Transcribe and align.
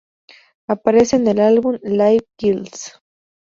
Aparece 0.67 1.17
en 1.17 1.27
el 1.27 1.39
álbum 1.39 1.77
"Live 1.83 2.25
Killers". 2.35 2.99